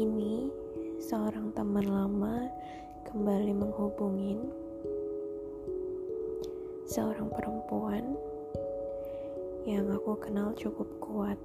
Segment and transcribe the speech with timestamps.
[0.00, 0.48] ini,
[0.96, 2.48] seorang teman lama
[3.04, 4.40] kembali menghubungin
[6.88, 8.16] seorang perempuan
[9.68, 11.36] yang aku kenal cukup kuat.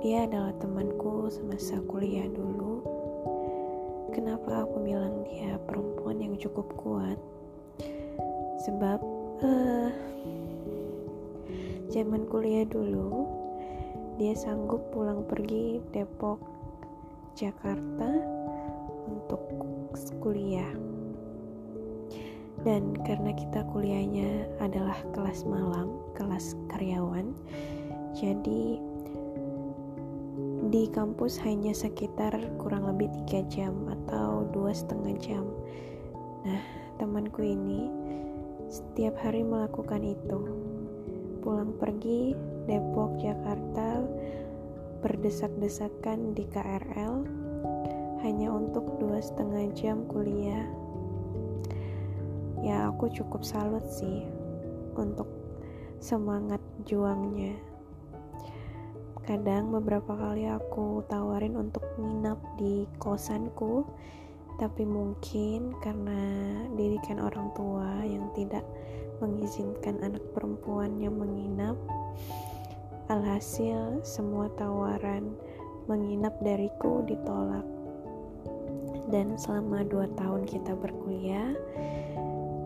[0.00, 2.80] Dia adalah temanku semasa kuliah dulu.
[4.16, 7.20] Kenapa aku bilang dia perempuan yang cukup kuat?
[8.64, 8.98] Sebab
[9.44, 9.92] uh,
[11.92, 13.37] zaman kuliah dulu
[14.18, 16.42] dia sanggup pulang pergi Depok,
[17.38, 18.10] Jakarta
[19.06, 19.38] untuk
[20.18, 20.66] kuliah.
[22.66, 27.30] Dan karena kita kuliahnya adalah kelas malam, kelas karyawan,
[28.18, 28.82] jadi
[30.68, 35.46] di kampus hanya sekitar kurang lebih tiga jam atau dua setengah jam.
[36.42, 36.62] Nah,
[36.98, 37.86] temanku ini
[38.66, 40.40] setiap hari melakukan itu.
[41.40, 42.34] Pulang pergi
[42.68, 44.04] Depok, Jakarta
[45.00, 47.24] berdesak-desakan di KRL
[48.20, 50.68] hanya untuk dua setengah jam kuliah.
[52.60, 54.28] Ya aku cukup salut sih
[55.00, 55.32] untuk
[55.96, 57.56] semangat juangnya.
[59.24, 63.88] Kadang beberapa kali aku tawarin untuk nginap di kosanku,
[64.60, 66.20] tapi mungkin karena
[66.76, 68.68] didikan orang tua yang tidak
[69.24, 71.76] mengizinkan anak perempuan yang menginap,
[73.08, 75.32] Alhasil, semua tawaran
[75.88, 77.64] menginap dariku ditolak.
[79.08, 81.56] Dan selama dua tahun kita berkuliah,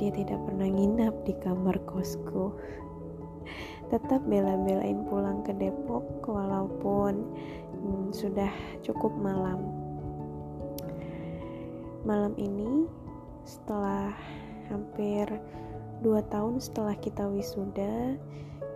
[0.02, 2.50] dia tidak pernah nginap di kamar kosku.
[3.86, 7.22] Tetap bela-belain pulang ke Depok walaupun
[7.78, 8.50] hmm, sudah
[8.82, 9.62] cukup malam.
[12.02, 12.90] Malam ini,
[13.46, 14.10] setelah
[14.66, 15.30] hampir
[16.02, 18.18] dua tahun setelah kita wisuda,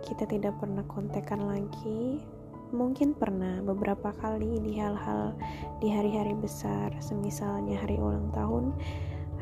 [0.07, 2.23] kita tidak pernah kontekan lagi.
[2.71, 5.35] Mungkin pernah beberapa kali di hal-hal
[5.83, 8.75] di hari-hari besar semisalnya hari ulang tahun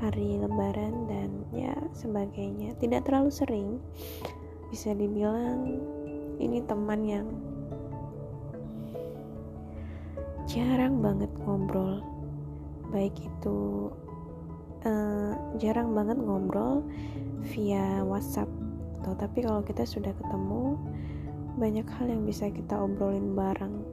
[0.02, 2.74] hari lebaran dan ya sebagainya.
[2.82, 3.68] Tidak terlalu sering
[4.74, 5.70] bisa dibilang
[6.42, 7.28] ini teman yang
[10.50, 12.02] jarang banget ngobrol.
[12.94, 13.90] Baik itu
[14.86, 16.86] uh, jarang banget ngobrol
[17.54, 18.65] via WhatsApp
[19.06, 19.14] gitu.
[19.14, 20.82] Tapi kalau kita sudah ketemu
[21.62, 23.86] banyak hal yang bisa kita obrolin bareng.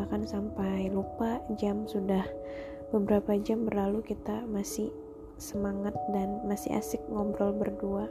[0.00, 2.24] Bahkan sampai lupa jam sudah
[2.88, 4.88] beberapa jam berlalu kita masih
[5.36, 8.08] semangat dan masih asik ngobrol berdua.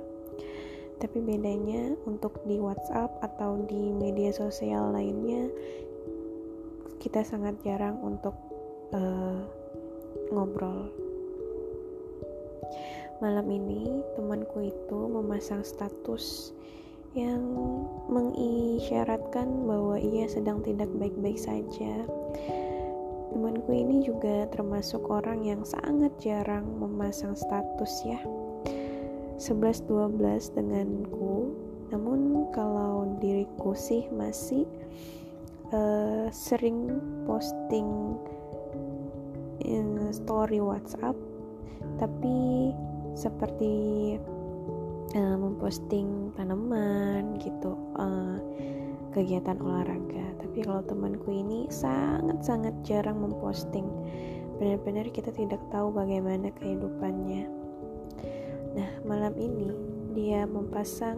[1.01, 5.49] Tapi bedanya untuk di WhatsApp atau di media sosial lainnya
[7.01, 8.33] kita sangat jarang untuk
[8.93, 9.41] uh,
[10.33, 10.89] ngobrol
[13.17, 16.53] Malam ini temanku itu memasang status
[17.17, 17.41] yang
[18.13, 22.05] mengisyaratkan bahwa ia sedang tidak baik-baik saja.
[23.33, 28.21] Temanku ini juga termasuk orang yang sangat jarang memasang status ya.
[29.41, 31.57] 11-12 denganku,
[31.89, 34.69] namun kalau diriku sih masih
[35.73, 38.13] uh, sering posting
[39.65, 41.17] in story WhatsApp
[41.97, 42.71] tapi
[43.17, 43.73] seperti
[45.17, 48.37] uh, memposting tanaman gitu uh,
[49.09, 50.37] kegiatan olahraga.
[50.37, 53.89] Tapi kalau temanku ini sangat-sangat jarang memposting.
[54.61, 57.49] Benar-benar kita tidak tahu bagaimana kehidupannya.
[58.77, 59.73] Nah malam ini
[60.13, 61.17] dia mempasang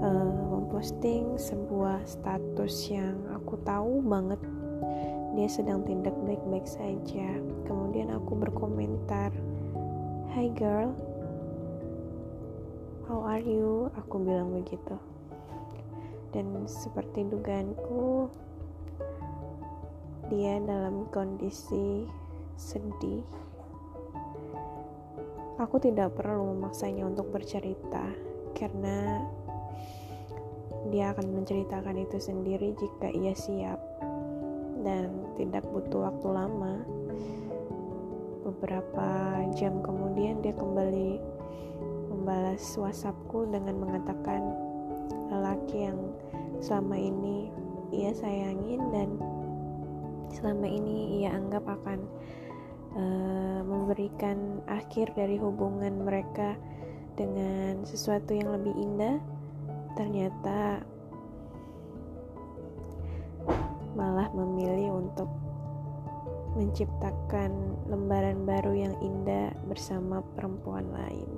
[0.00, 4.40] uh, memposting sebuah status yang aku tahu banget.
[5.32, 7.40] Dia sedang tidak baik-baik saja.
[7.64, 9.32] Kemudian aku berkomentar
[10.32, 10.96] Hi girl,
[13.04, 13.92] how are you?
[14.00, 14.96] Aku bilang begitu.
[16.32, 18.32] Dan seperti dugaanku,
[20.32, 22.08] dia dalam kondisi
[22.56, 23.20] sedih.
[25.60, 28.08] Aku tidak perlu memaksanya untuk bercerita
[28.56, 29.20] karena
[30.88, 33.84] dia akan menceritakan itu sendiri jika ia siap
[34.80, 36.80] dan tidak butuh waktu lama
[38.42, 41.22] beberapa jam kemudian dia kembali
[42.10, 44.42] membalas WhatsAppku dengan mengatakan
[45.30, 45.98] lelaki yang
[46.62, 47.50] selama ini
[47.94, 49.08] ia sayangin dan
[50.32, 52.00] selama ini ia anggap akan
[52.98, 56.58] uh, memberikan akhir dari hubungan mereka
[57.18, 59.20] dengan sesuatu yang lebih indah
[59.92, 60.80] ternyata
[63.92, 65.28] malah memilih untuk
[66.52, 71.28] menciptakan lembaran baru yang indah bersama perempuan lain.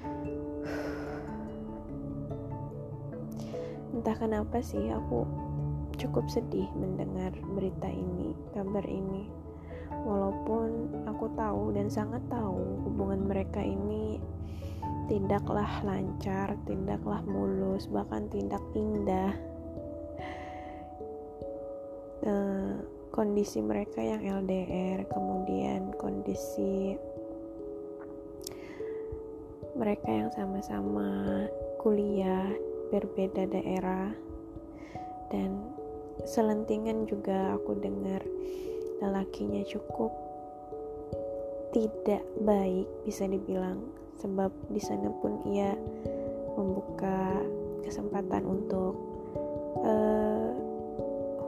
[3.94, 5.26] Entah kenapa sih aku
[6.00, 9.28] cukup sedih mendengar berita ini, kabar ini.
[9.90, 14.22] Walaupun aku tahu dan sangat tahu hubungan mereka ini
[15.10, 19.34] tidaklah lancar, tidaklah mulus, bahkan tidak indah.
[22.22, 22.78] Uh,
[23.10, 26.94] kondisi mereka yang LDR, kemudian kondisi
[29.74, 31.46] mereka yang sama-sama
[31.82, 32.50] kuliah
[32.90, 34.10] berbeda daerah.
[35.30, 35.62] Dan
[36.26, 38.22] selentingan juga aku dengar
[38.98, 40.10] lelakinya cukup
[41.70, 43.78] tidak baik bisa dibilang
[44.18, 45.72] sebab di sana pun ia
[46.58, 47.40] membuka
[47.86, 48.94] kesempatan untuk
[49.86, 50.69] eh,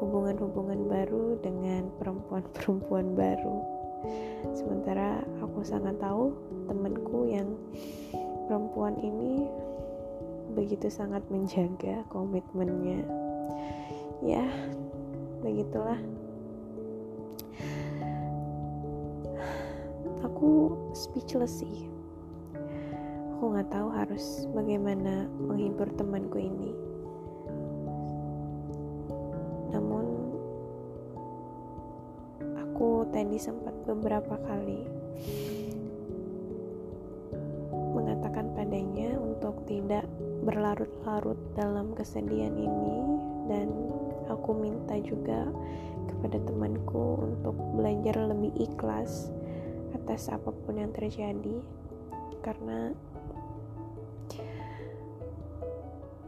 [0.02, 3.62] hubungan-hubungan baru dengan perempuan-perempuan baru.
[4.50, 6.34] Sementara aku sangat tahu
[6.66, 7.54] temanku yang
[8.50, 9.46] perempuan ini
[10.58, 13.06] begitu sangat menjaga komitmennya.
[14.26, 14.42] Ya
[15.38, 16.02] begitulah.
[20.26, 21.86] Aku speechless sih.
[23.38, 26.91] Aku nggak tahu harus bagaimana menghibur temanku ini
[33.42, 34.86] sempat beberapa kali
[37.74, 40.06] mengatakan padanya untuk tidak
[40.46, 43.18] berlarut-larut dalam kesedihan ini.
[43.50, 43.74] Dan
[44.30, 45.50] aku minta juga
[46.06, 49.34] kepada temanku untuk belajar lebih ikhlas
[49.98, 51.58] atas apa pun yang terjadi.
[52.46, 52.94] Karena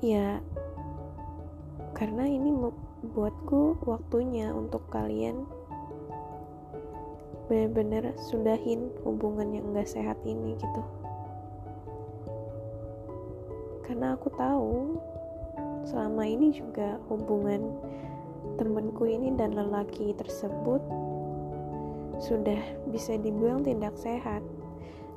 [0.03, 0.43] ya
[1.95, 2.51] karena ini
[3.15, 5.47] buatku waktunya untuk kalian
[7.47, 10.83] benar-benar sudahin hubungan yang gak sehat ini gitu.
[13.85, 14.97] Karena aku tahu
[15.85, 17.77] selama ini juga hubungan
[18.57, 20.81] temanku ini dan lelaki tersebut
[22.23, 24.41] sudah bisa dibilang tidak sehat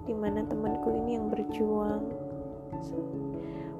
[0.03, 2.03] di mana temanku ini yang berjuang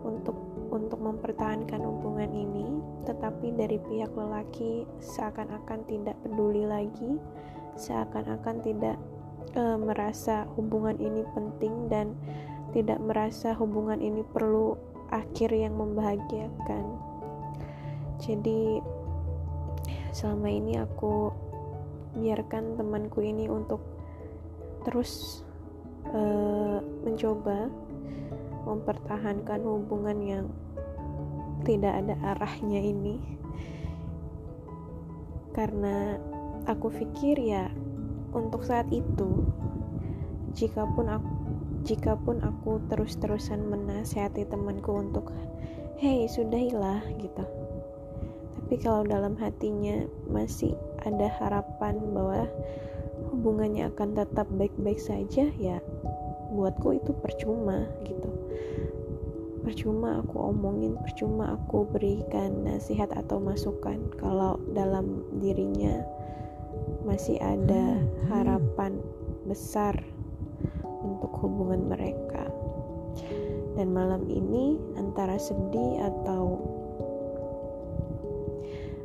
[0.03, 2.67] untuk untuk mempertahankan hubungan ini
[3.07, 7.15] tetapi dari pihak lelaki seakan-akan tidak peduli lagi
[7.77, 8.97] seakan-akan tidak
[9.53, 12.17] e, merasa hubungan ini penting dan
[12.75, 14.75] tidak merasa hubungan ini perlu
[15.13, 16.85] akhir yang membahagiakan.
[18.19, 18.81] Jadi
[20.11, 21.31] selama ini aku
[22.17, 23.79] biarkan temanku ini untuk
[24.81, 25.43] terus
[26.09, 27.69] uh, mencoba
[28.65, 30.45] mempertahankan hubungan yang
[31.63, 33.19] tidak ada arahnya ini
[35.53, 36.17] karena
[36.67, 37.71] aku pikir ya
[38.35, 39.47] untuk saat itu
[40.51, 41.37] jikapun aku
[41.87, 45.31] jika pun aku terus-terusan menasihati temanku untuk
[45.95, 47.47] hey sudahilah gitu.
[48.59, 50.75] Tapi kalau dalam hatinya masih
[51.07, 52.43] ada harapan bahwa
[53.31, 55.79] hubungannya akan tetap baik-baik saja ya
[56.51, 58.29] buatku itu percuma gitu.
[59.63, 66.03] Percuma aku omongin percuma aku berikan nasihat atau masukan kalau dalam dirinya
[67.07, 68.99] masih ada harapan
[69.47, 69.95] besar
[71.01, 72.45] untuk hubungan mereka.
[73.77, 76.59] Dan malam ini antara sedih atau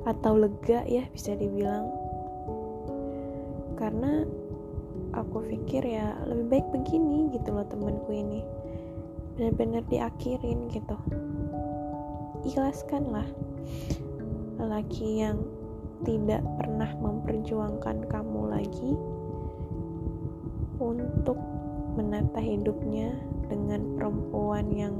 [0.02, 1.86] atau lega ya bisa dibilang.
[3.78, 4.26] Karena
[5.12, 8.42] aku pikir ya lebih baik begini gitu loh temanku ini.
[9.36, 10.96] Benar-benar diakhirin gitu.
[12.42, 13.28] Ikhlaskanlah
[14.58, 15.38] lelaki yang
[16.02, 18.92] tidak pernah memperjuangkan kamu lagi
[20.82, 21.38] untuk
[21.94, 23.14] menata hidupnya
[23.46, 24.94] dengan perempuan yang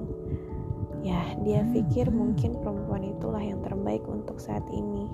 [1.03, 5.11] ya dia pikir mungkin perempuan itulah yang terbaik untuk saat ini.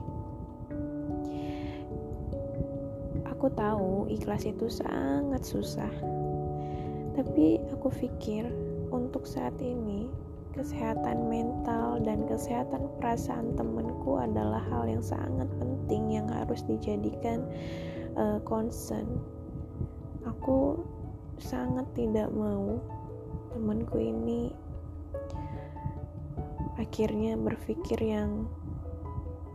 [3.33, 5.93] Aku tahu ikhlas itu sangat susah.
[7.15, 8.51] Tapi aku pikir
[8.91, 10.11] untuk saat ini
[10.59, 15.47] kesehatan mental dan kesehatan perasaan temanku adalah hal yang sangat
[15.89, 17.49] penting yang harus dijadikan
[18.13, 19.09] uh, concern.
[20.29, 20.85] Aku
[21.41, 22.77] sangat tidak mau
[23.57, 24.53] temanku ini
[26.77, 28.45] akhirnya berpikir yang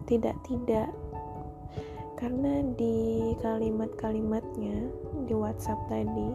[0.10, 0.90] tidak-tidak
[2.18, 4.90] karena di kalimat-kalimatnya
[5.30, 6.34] di WhatsApp tadi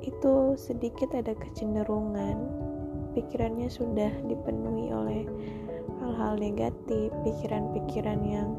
[0.00, 2.71] itu sedikit ada kecenderungan
[3.12, 5.22] pikirannya sudah dipenuhi oleh
[6.02, 8.50] hal-hal negatif, pikiran-pikiran yang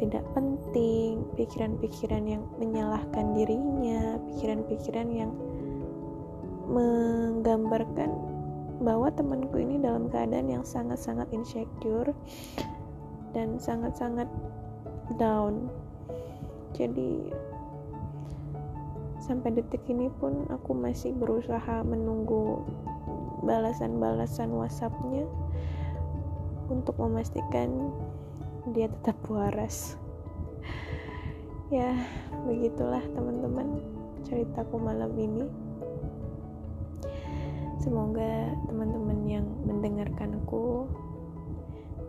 [0.00, 5.30] tidak penting, pikiran-pikiran yang menyalahkan dirinya, pikiran-pikiran yang
[6.70, 8.08] menggambarkan
[8.80, 12.16] bahwa temanku ini dalam keadaan yang sangat-sangat insecure
[13.36, 14.26] dan sangat-sangat
[15.20, 15.68] down.
[16.72, 17.28] Jadi
[19.20, 22.64] sampai detik ini pun aku masih berusaha menunggu
[23.42, 25.24] balasan-balasan whatsappnya
[26.70, 27.90] untuk memastikan
[28.70, 29.96] dia tetap waras.
[31.70, 31.94] Ya
[32.46, 33.82] begitulah teman-teman
[34.26, 35.46] ceritaku malam ini.
[37.80, 40.84] Semoga teman-teman yang mendengarkanku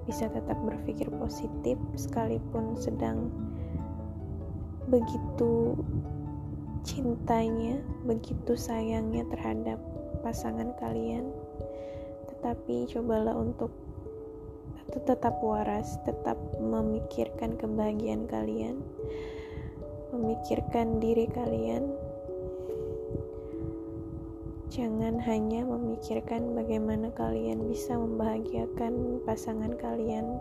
[0.04, 3.32] bisa tetap berpikir positif sekalipun sedang
[4.92, 5.80] begitu
[6.82, 9.80] cintanya, begitu sayangnya terhadap
[10.22, 11.30] pasangan kalian.
[12.30, 13.70] Tetapi cobalah untuk
[14.92, 18.82] tetap waras, tetap memikirkan kebahagiaan kalian,
[20.14, 21.92] memikirkan diri kalian,
[24.72, 30.40] Jangan hanya memikirkan bagaimana kalian bisa membahagiakan pasangan kalian,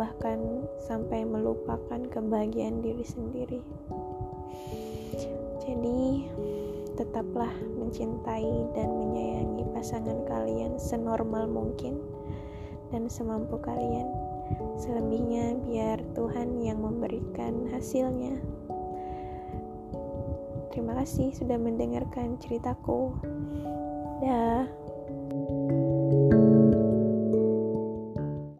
[0.00, 3.60] bahkan sampai melupakan kebahagiaan diri sendiri.
[5.60, 6.24] Jadi,
[7.00, 7.48] tetaplah
[7.80, 11.96] mencintai dan menyayangi pasangan kalian senormal mungkin
[12.92, 14.04] dan semampu kalian.
[14.76, 18.36] Selebihnya, biar Tuhan yang memberikan hasilnya.
[20.68, 23.16] Terima kasih sudah mendengarkan ceritaku.
[24.20, 24.79] Dah.